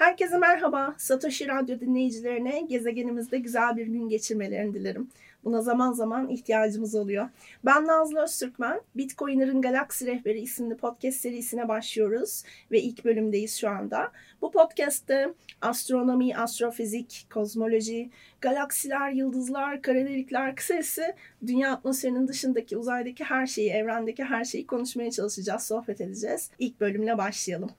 [0.00, 0.94] Herkese merhaba.
[0.98, 5.08] Satoshi Radyo dinleyicilerine gezegenimizde güzel bir gün geçirmelerini dilerim.
[5.44, 7.28] Buna zaman zaman ihtiyacımız oluyor.
[7.64, 8.80] Ben Nazlı Öztürkmen.
[8.96, 14.12] Bitcoiner'ın Galaksi Rehberi isimli podcast serisine başlıyoruz ve ilk bölümdeyiz şu anda.
[14.42, 18.10] Bu podcast'te astronomi, astrofizik, kozmoloji,
[18.40, 21.02] galaksiler, yıldızlar, kara delikler kısacası
[21.46, 26.50] dünya atmosferinin dışındaki, uzaydaki her şeyi, evrendeki her şeyi konuşmaya çalışacağız, sohbet edeceğiz.
[26.58, 27.70] İlk bölümle başlayalım.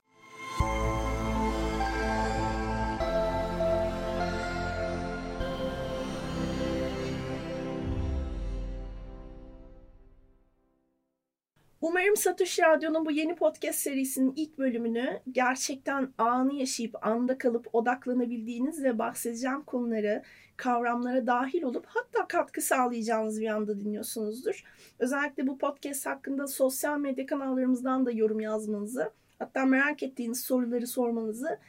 [11.81, 18.84] Umarım Satoshi Radyo'nun bu yeni podcast serisinin ilk bölümünü gerçekten anı yaşayıp anda kalıp odaklanabildiğiniz
[18.84, 20.23] ve bahsedeceğim konuları,
[20.58, 24.63] kavramlara dahil olup hatta katkı sağlayacağınız bir anda dinliyorsunuzdur.
[24.99, 31.59] Özellikle bu podcast hakkında sosyal medya kanallarımızdan da yorum yazmanızı, hatta merak ettiğiniz soruları sormanızı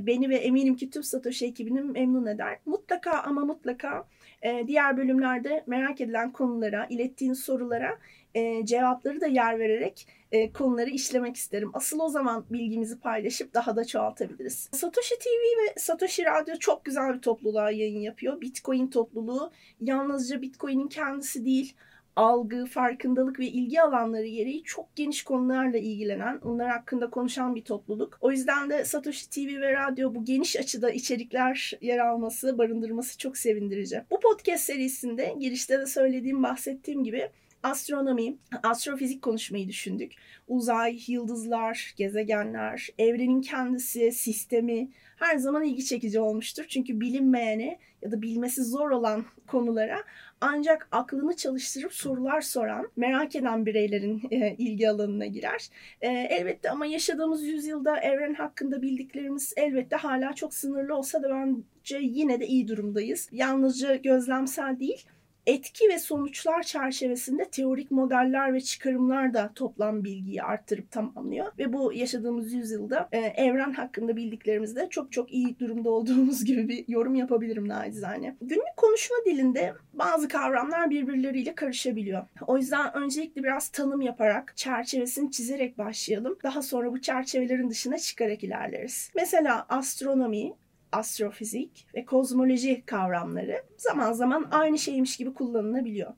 [0.00, 2.58] beni ve eminim ki tüm Satoshi ekibini memnun eder.
[2.66, 4.04] Mutlaka ama mutlaka
[4.42, 7.98] e, diğer bölümlerde merak edilen konulara, ilettiğiniz sorulara
[8.34, 11.70] e, cevapları da yer vererek e, konuları işlemek isterim.
[11.74, 14.68] Asıl o zaman bilgimizi paylaşıp daha da çoğaltabiliriz.
[14.72, 18.40] Satoshi TV ve Satoshi Radyo çok güzel bir topluluğa yayın yapıyor.
[18.40, 21.74] Bitcoin topluluğu yalnızca Bitcoin'in kendisi değil,
[22.20, 28.18] algı, farkındalık ve ilgi alanları gereği çok geniş konularla ilgilenen, onlar hakkında konuşan bir topluluk.
[28.20, 33.36] O yüzden de Satoshi TV ve radyo bu geniş açıda içerikler yer alması, barındırması çok
[33.36, 34.02] sevindirici.
[34.10, 37.28] Bu podcast serisinde girişte de söylediğim, bahsettiğim gibi
[37.62, 40.12] astronomi, astrofizik konuşmayı düşündük.
[40.48, 46.64] Uzay, yıldızlar, gezegenler, evrenin kendisi, sistemi her zaman ilgi çekici olmuştur.
[46.68, 50.02] Çünkü bilinmeyene ya da bilmesi zor olan konulara
[50.40, 55.68] ancak aklını çalıştırıp sorular soran, merak eden bireylerin e, ilgi alanına girer.
[56.00, 61.98] E, elbette ama yaşadığımız yüzyılda evren hakkında bildiklerimiz elbette hala çok sınırlı olsa da bence
[61.98, 63.28] yine de iyi durumdayız.
[63.32, 65.06] Yalnızca gözlemsel değil,
[65.50, 71.52] etki ve sonuçlar çerçevesinde teorik modeller ve çıkarımlar da toplam bilgiyi arttırıp tamamlıyor.
[71.58, 76.84] Ve bu yaşadığımız yüzyılda e, evren hakkında bildiklerimizde çok çok iyi durumda olduğumuz gibi bir
[76.88, 78.36] yorum yapabilirim nacizane.
[78.40, 82.26] Günlük konuşma dilinde bazı kavramlar birbirleriyle karışabiliyor.
[82.46, 86.38] O yüzden öncelikle biraz tanım yaparak, çerçevesini çizerek başlayalım.
[86.42, 89.10] Daha sonra bu çerçevelerin dışına çıkarak ilerleriz.
[89.14, 90.52] Mesela astronomi,
[90.92, 96.12] astrofizik ve kozmoloji kavramları zaman zaman aynı şeymiş gibi kullanılabiliyor.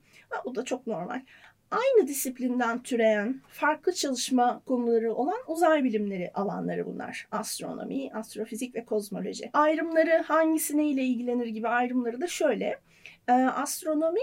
[0.45, 1.21] Bu da çok normal.
[1.71, 7.27] Aynı disiplinden türeyen farklı çalışma konuları olan uzay bilimleri alanları bunlar.
[7.31, 9.49] Astronomi, astrofizik ve kozmoloji.
[9.53, 12.79] Ayrımları hangisine ile ilgilenir gibi ayrımları da şöyle.
[13.27, 14.19] Ee, astronomi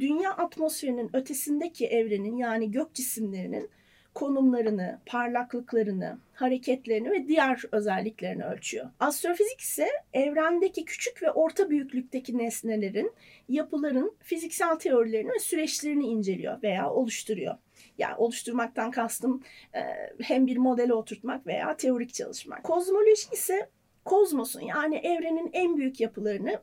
[0.00, 3.70] dünya atmosferinin ötesindeki evrenin yani gök cisimlerinin
[4.16, 8.86] konumlarını, parlaklıklarını, hareketlerini ve diğer özelliklerini ölçüyor.
[9.00, 13.12] Astrofizik ise evrendeki küçük ve orta büyüklükteki nesnelerin,
[13.48, 17.54] yapıların fiziksel teorilerini ve süreçlerini inceliyor veya oluşturuyor.
[17.98, 19.42] Yani oluşturmaktan kastım
[19.74, 19.80] e,
[20.22, 22.64] hem bir modele oturtmak veya teorik çalışmak.
[22.64, 23.68] Kozmoloji ise
[24.04, 26.60] kozmosun yani evrenin en büyük yapılarını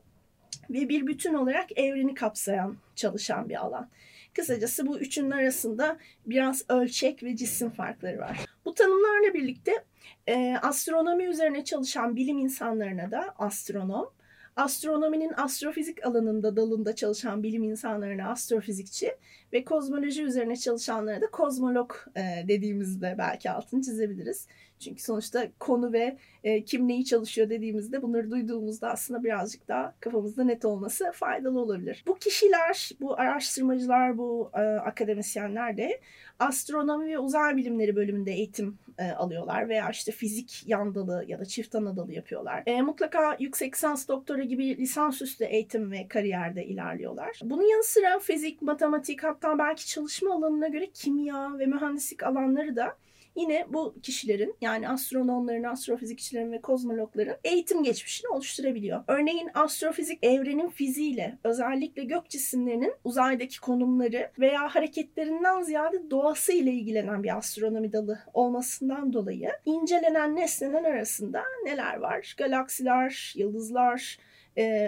[0.70, 3.88] ve bir bütün olarak evreni kapsayan çalışan bir alan.
[4.34, 8.40] Kısacası bu üçünün arasında biraz ölçek ve cisim farkları var.
[8.64, 9.84] Bu tanımlarla birlikte
[10.26, 14.10] e, astronomi üzerine çalışan bilim insanlarına da astronom,
[14.56, 19.16] astronominin astrofizik alanında dalında çalışan bilim insanlarına astrofizikçi
[19.54, 24.46] ve kozmoloji üzerine çalışanlara da kozmolog e, dediğimizde belki altını çizebiliriz.
[24.78, 30.44] Çünkü sonuçta konu ve e, kim neyi çalışıyor dediğimizde bunları duyduğumuzda aslında birazcık daha kafamızda
[30.44, 32.04] net olması faydalı olabilir.
[32.06, 36.00] Bu kişiler, bu araştırmacılar, bu e, akademisyenler de
[36.38, 41.44] astronomi ve uzay bilimleri bölümünde eğitim e, alıyorlar veya işte fizik yan dalı ya da
[41.44, 42.62] çift ana dalı yapıyorlar.
[42.66, 47.40] E, mutlaka yüksek lisans doktora gibi lisansüstü eğitim ve kariyerde ilerliyorlar.
[47.44, 52.96] Bunun yanı sıra fizik, matematik hatta belki çalışma alanına göre kimya ve mühendislik alanları da
[53.36, 59.04] yine bu kişilerin yani astronomların, astrofizikçilerin ve kozmologların eğitim geçmişini oluşturabiliyor.
[59.08, 67.22] Örneğin astrofizik evrenin fiziğiyle özellikle gök cisimlerinin uzaydaki konumları veya hareketlerinden ziyade doğası ile ilgilenen
[67.22, 72.34] bir astronomi dalı olmasından dolayı incelenen nesneler arasında neler var?
[72.38, 74.18] Galaksiler, yıldızlar,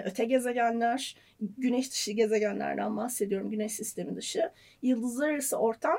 [0.05, 1.15] öte gezegenler,
[1.57, 5.97] güneş dışı gezegenlerden bahsediyorum, güneş sistemi dışı, yıldızlar arası ortam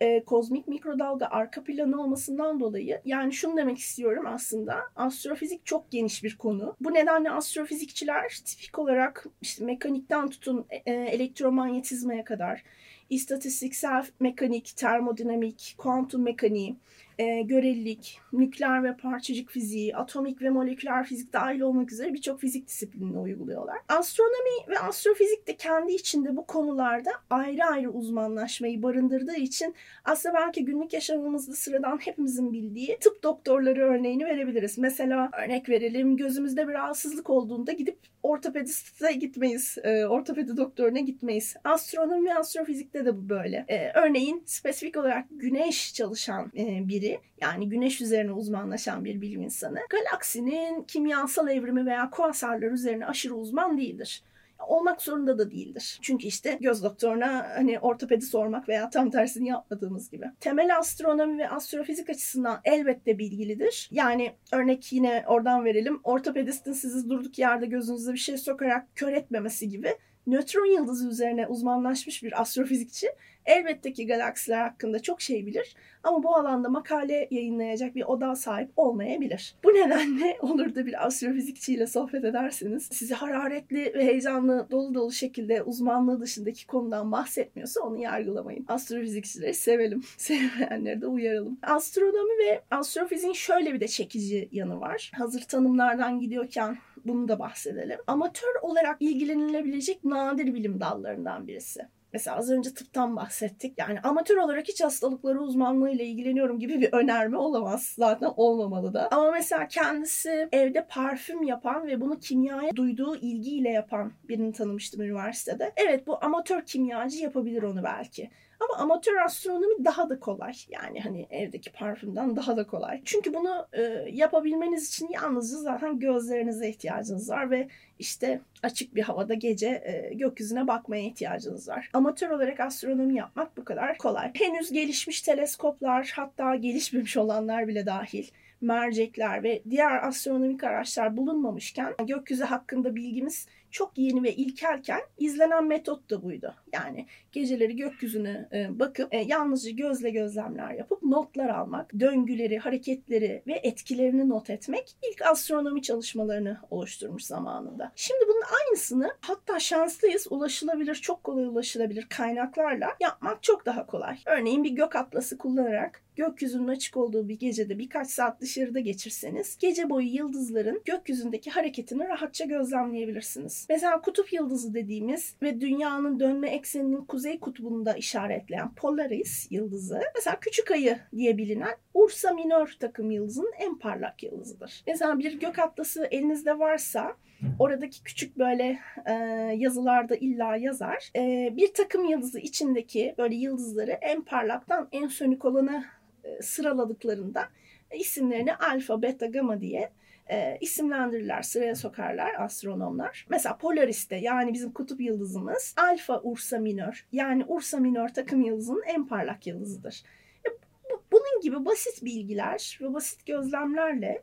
[0.00, 6.24] e, kozmik mikrodalga arka planı olmasından dolayı yani şunu demek istiyorum aslında astrofizik çok geniş
[6.24, 6.76] bir konu.
[6.80, 12.62] Bu nedenle astrofizikçiler tipik olarak işte mekanikten tutun e, elektromanyetizmaya kadar
[13.10, 16.76] istatistiksel mekanik, termodinamik, kuantum mekaniği
[17.18, 22.68] e, görelilik, nükleer ve parçacık fiziği, atomik ve moleküler fizik dahil olmak üzere birçok fizik
[22.68, 23.78] disiplinini uyguluyorlar.
[23.88, 29.74] Astronomi ve astrofizik de kendi içinde bu konularda ayrı ayrı uzmanlaşmayı barındırdığı için
[30.04, 34.78] aslında belki günlük yaşamımızda sıradan hepimizin bildiği tıp doktorları örneğini verebiliriz.
[34.78, 41.54] Mesela örnek verelim gözümüzde bir rahatsızlık olduğunda gidip ortopediste gitmeyiz, e, ortopedi doktoruna gitmeyiz.
[41.64, 43.64] Astronomi ve astrofizikte de bu böyle.
[43.68, 47.09] E, örneğin spesifik olarak güneş çalışan e, biri
[47.40, 53.78] yani güneş üzerine uzmanlaşan bir bilim insanı galaksinin kimyasal evrimi veya kuasarlar üzerine aşırı uzman
[53.78, 54.22] değildir
[54.68, 55.98] olmak zorunda da değildir.
[56.02, 60.26] Çünkü işte göz doktoruna hani ortopedi sormak veya tam tersini yapmadığımız gibi.
[60.40, 63.88] Temel astronomi ve astrofizik açısından elbette bilgilidir.
[63.92, 66.00] Yani örnek yine oradan verelim.
[66.04, 69.94] Ortopedistin sizi durduk yerde gözünüze bir şey sokarak kör etmemesi gibi
[70.26, 73.06] nötron yıldızı üzerine uzmanlaşmış bir astrofizikçi
[73.46, 78.70] elbette ki galaksiler hakkında çok şey bilir ama bu alanda makale yayınlayacak bir oda sahip
[78.76, 79.54] olmayabilir.
[79.64, 85.62] Bu nedenle olur da bir astrofizikçiyle sohbet ederseniz sizi hararetli ve heyecanlı dolu dolu şekilde
[85.62, 88.64] uzmanlığı dışındaki konudan bahsetmiyorsa onu yargılamayın.
[88.68, 90.02] Astrofizikçileri sevelim.
[90.16, 91.58] Sevmeyenleri de uyaralım.
[91.62, 95.12] Astronomi ve astrofiziğin şöyle bir de çekici yanı var.
[95.14, 97.98] Hazır tanımlardan gidiyorken bunu da bahsedelim.
[98.06, 101.80] Amatör olarak ilgilenilebilecek nadir bilim dallarından birisi.
[102.12, 103.78] Mesela az önce tıptan bahsettik.
[103.78, 107.92] Yani amatör olarak hiç hastalıkları uzmanlığıyla ilgileniyorum gibi bir önerme olamaz.
[107.96, 109.08] Zaten olmamalı da.
[109.10, 115.72] Ama mesela kendisi evde parfüm yapan ve bunu kimyaya duyduğu ilgiyle yapan birini tanımıştım üniversitede.
[115.76, 118.30] Evet bu amatör kimyacı yapabilir onu belki.
[118.60, 120.52] Ama amatör astronomi daha da kolay.
[120.68, 123.02] Yani hani evdeki parfümden daha da kolay.
[123.04, 127.68] Çünkü bunu e, yapabilmeniz için yalnızca zaten gözlerinize ihtiyacınız var ve
[127.98, 131.90] işte açık bir havada gece e, gökyüzüne bakmaya ihtiyacınız var.
[131.92, 134.30] Amatör olarak astronomi yapmak bu kadar kolay.
[134.34, 138.28] Henüz gelişmiş teleskoplar hatta gelişmemiş olanlar bile dahil
[138.60, 146.10] mercekler ve diğer astronomik araçlar bulunmamışken gökyüzü hakkında bilgimiz çok yeni ve ilkelken izlenen metot
[146.10, 146.54] da buydu.
[146.72, 153.52] Yani geceleri gökyüzüne e, bakıp e, yalnızca gözle gözlemler yapıp notlar almak, döngüleri, hareketleri ve
[153.52, 157.92] etkilerini not etmek ilk astronomi çalışmalarını oluşturmuş zamanında.
[157.96, 164.18] Şimdi bunun aynısını hatta şanslıyız ulaşılabilir, çok kolay ulaşılabilir kaynaklarla yapmak çok daha kolay.
[164.26, 169.90] Örneğin bir gök atlası kullanarak gökyüzünün açık olduğu bir gecede birkaç saat dışarıda geçirseniz gece
[169.90, 173.66] boyu yıldızların gökyüzündeki hareketini rahatça gözlemleyebilirsiniz.
[173.68, 180.70] Mesela kutup yıldızı dediğimiz ve dünyanın dönme ekseninin kuzey kutbunda işaretleyen Polaris yıldızı mesela küçük
[180.70, 184.82] ayı diye bilinen Ursa Minor takım yıldızının en parlak yıldızıdır.
[184.86, 187.16] Mesela bir gök atlası elinizde varsa
[187.58, 189.12] oradaki küçük böyle e,
[189.56, 191.10] yazılarda illa yazar.
[191.16, 195.84] E, bir takım yıldızı içindeki böyle yıldızları en parlaktan en sönük olana
[196.24, 197.48] e, sıraladıklarında
[197.94, 199.90] isimlerini alfa, beta, gamma diye
[200.30, 203.26] e, isimlendirirler, sıraya sokarlar astronomlar.
[203.30, 209.06] Mesela Polaris'te yani bizim kutup yıldızımız Alfa Ursa Minor yani Ursa Minor takım yıldızının en
[209.06, 210.02] parlak yıldızıdır.
[210.46, 210.48] E,
[210.90, 214.22] bu, bunun gibi basit bilgiler ve basit gözlemlerle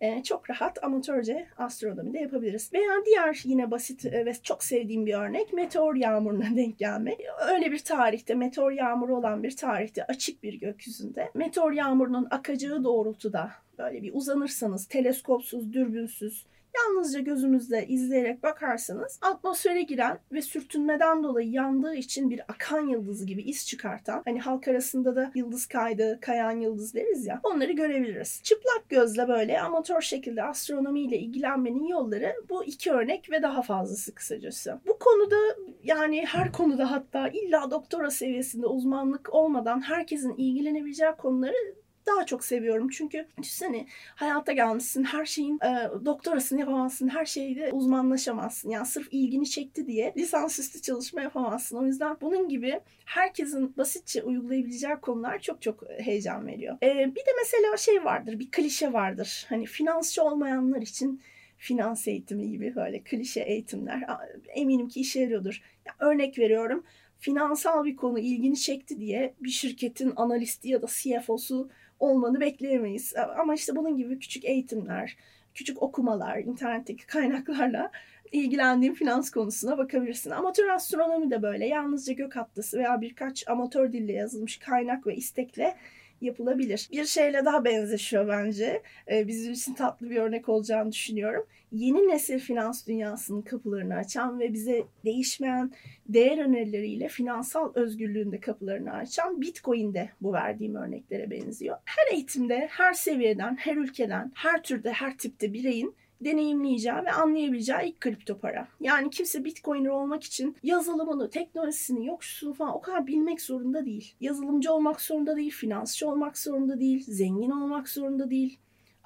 [0.00, 2.72] e, çok rahat amatörce astronomi de yapabiliriz.
[2.72, 7.20] Veya diğer yine basit e, ve çok sevdiğim bir örnek meteor yağmuruna denk gelmek.
[7.48, 13.50] Öyle bir tarihte meteor yağmuru olan bir tarihte açık bir gökyüzünde meteor yağmurunun akacağı doğrultuda
[13.78, 16.46] böyle bir uzanırsanız teleskopsuz, dürbünsüz
[16.78, 23.42] Yalnızca gözümüzle izleyerek bakarsanız atmosfere giren ve sürtünmeden dolayı yandığı için bir akan yıldızı gibi
[23.42, 28.40] iz çıkartan hani halk arasında da yıldız kaydı, kayan yıldız deriz ya onları görebiliriz.
[28.42, 34.80] Çıplak gözle böyle amatör şekilde astronomiyle ilgilenmenin yolları bu iki örnek ve daha fazlası kısacası.
[34.86, 35.36] Bu konuda
[35.84, 41.74] yani her konuda hatta illa doktora seviyesinde uzmanlık olmadan herkesin ilgilenebileceği konuları
[42.16, 42.88] daha çok seviyorum.
[42.88, 47.08] Çünkü düşünsene hayata gelmişsin her şeyin e, doktorasını yapamazsın.
[47.08, 48.70] Her şeyde uzmanlaşamazsın.
[48.70, 51.76] Yani sırf ilgini çekti diye lisansüstü çalışma yapamazsın.
[51.76, 56.76] O yüzden bunun gibi herkesin basitçe uygulayabileceği konular çok çok heyecan veriyor.
[56.82, 59.46] E, bir de mesela şey vardır bir klişe vardır.
[59.48, 61.22] Hani finansçı olmayanlar için
[61.58, 64.04] finans eğitimi gibi böyle klişe eğitimler
[64.48, 65.62] eminim ki işe yarıyordur.
[65.86, 66.84] Ya örnek veriyorum
[67.18, 73.14] finansal bir konu ilgini çekti diye bir şirketin analisti ya da CFO'su olmanı bekleyemeyiz.
[73.38, 75.16] Ama işte bunun gibi küçük eğitimler,
[75.54, 77.90] küçük okumalar, internetteki kaynaklarla
[78.32, 80.30] ilgilendiğin finans konusuna bakabilirsin.
[80.30, 81.66] Amatör astronomi de böyle.
[81.66, 85.76] Yalnızca gök atlısı veya birkaç amatör dille yazılmış kaynak ve istekle
[86.20, 86.88] yapılabilir.
[86.92, 88.82] Bir şeyle daha benzeşiyor bence.
[89.10, 91.46] Ee, bizim için tatlı bir örnek olacağını düşünüyorum.
[91.72, 95.72] Yeni nesil finans dünyasının kapılarını açan ve bize değişmeyen
[96.08, 101.76] değer önerileriyle finansal özgürlüğün de kapılarını açan Bitcoin de bu verdiğim örneklere benziyor.
[101.84, 108.00] Her eğitimde, her seviyeden, her ülkeden, her türde, her tipte bireyin deneyimleyeceği ve anlayabileceği ilk
[108.00, 108.68] kripto para.
[108.80, 114.14] Yani kimse Bitcoiner olmak için yazılımını, teknolojisini, yoksusunu falan o kadar bilmek zorunda değil.
[114.20, 118.58] Yazılımcı olmak zorunda değil, finansçı olmak zorunda değil, zengin olmak zorunda değil.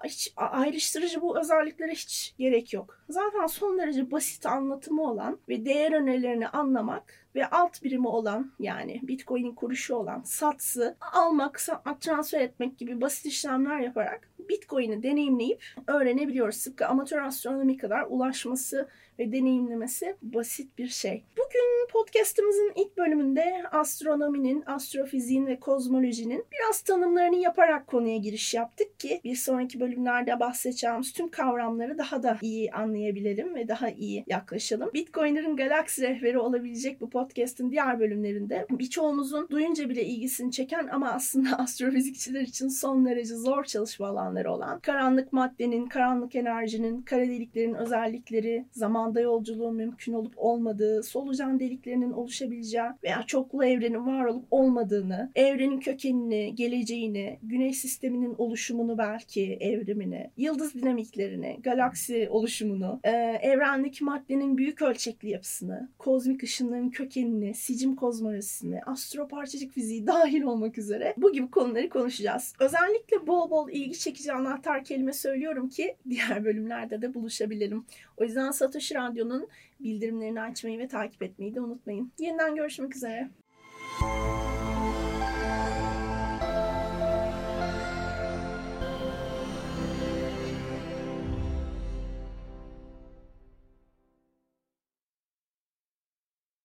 [0.04, 2.98] Hiç ayrıştırıcı bu özelliklere hiç gerek yok.
[3.08, 9.00] Zaten son derece basit anlatımı olan ve değer önerilerini anlamak ve alt birimi olan yani
[9.02, 16.56] Bitcoin'in kuruşu olan satsı almak, satmak, transfer etmek gibi basit işlemler yaparak Bitcoin'i deneyimleyip öğrenebiliyoruz.
[16.56, 21.24] Sıkı amatör astronomi kadar ulaşması ve deneyimlemesi basit bir şey.
[21.36, 29.20] Bugün podcastımızın ilk bölümünde astronominin, astrofiziğin ve kozmolojinin biraz tanımlarını yaparak konuya giriş yaptık ki
[29.24, 34.90] bir sonraki bölümlerde bahsedeceğimiz tüm kavramları daha da iyi anlayabilelim ve daha iyi yaklaşalım.
[34.94, 41.58] Bitcoin'lerin galaksi rehberi olabilecek bu podcast'ın diğer bölümlerinde birçoğumuzun duyunca bile ilgisini çeken ama aslında
[41.58, 48.64] astrofizikçiler için son derece zor çalışma alanları olan karanlık maddenin, karanlık enerjinin, kara deliklerin özellikleri,
[48.72, 55.80] zamanda yolculuğun mümkün olup olmadığı, solucan deliklerinin oluşabileceği veya çoklu evrenin var olup olmadığını, evrenin
[55.80, 63.10] kökenini, geleceğini, güneş sisteminin oluşumunu belki evrimini, yıldız dinamiklerini, galaksi oluşumunu, e,
[63.42, 71.14] evrendeki maddenin büyük ölçekli yapısını, kozmik ışınların kökenini, sicim kozmolojisini, astroparçacık fiziği dahil olmak üzere
[71.16, 72.54] bu gibi konuları konuşacağız.
[72.60, 77.84] Özellikle bol bol ilgi çekici anahtar kelime söylüyorum ki diğer bölümlerde de buluşabilelim.
[78.16, 79.48] O yüzden Satoshi Radyo'nun
[79.80, 82.12] bildirimlerini açmayı ve takip etmeyi de unutmayın.
[82.18, 83.30] Yeniden görüşmek üzere.